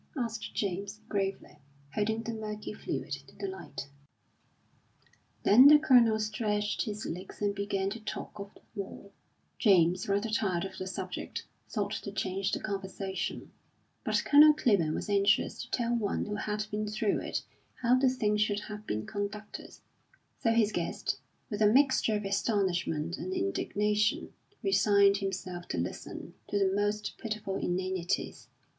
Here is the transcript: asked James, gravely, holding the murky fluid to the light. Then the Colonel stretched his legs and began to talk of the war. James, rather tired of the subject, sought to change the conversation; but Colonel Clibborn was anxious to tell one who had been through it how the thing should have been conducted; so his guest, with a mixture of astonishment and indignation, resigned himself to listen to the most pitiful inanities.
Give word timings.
asked 0.17 0.55
James, 0.55 0.99
gravely, 1.09 1.59
holding 1.93 2.23
the 2.23 2.33
murky 2.33 2.73
fluid 2.73 3.11
to 3.11 3.35
the 3.35 3.45
light. 3.47 3.87
Then 5.43 5.67
the 5.67 5.77
Colonel 5.77 6.17
stretched 6.19 6.81
his 6.85 7.05
legs 7.05 7.39
and 7.39 7.53
began 7.53 7.91
to 7.91 7.99
talk 7.99 8.39
of 8.39 8.49
the 8.55 8.63
war. 8.73 9.11
James, 9.59 10.09
rather 10.09 10.29
tired 10.31 10.65
of 10.65 10.79
the 10.79 10.87
subject, 10.87 11.45
sought 11.67 11.91
to 11.91 12.11
change 12.11 12.51
the 12.51 12.59
conversation; 12.59 13.51
but 14.03 14.23
Colonel 14.25 14.55
Clibborn 14.55 14.95
was 14.95 15.07
anxious 15.07 15.61
to 15.61 15.69
tell 15.69 15.95
one 15.95 16.25
who 16.25 16.33
had 16.33 16.65
been 16.71 16.87
through 16.87 17.19
it 17.19 17.43
how 17.83 17.93
the 17.93 18.09
thing 18.09 18.37
should 18.37 18.61
have 18.61 18.87
been 18.87 19.05
conducted; 19.05 19.77
so 20.39 20.51
his 20.51 20.71
guest, 20.71 21.19
with 21.51 21.61
a 21.61 21.67
mixture 21.67 22.15
of 22.15 22.25
astonishment 22.25 23.19
and 23.19 23.33
indignation, 23.35 24.33
resigned 24.63 25.17
himself 25.17 25.67
to 25.67 25.77
listen 25.77 26.33
to 26.49 26.57
the 26.57 26.73
most 26.75 27.19
pitiful 27.19 27.53
inanities. 27.57 28.47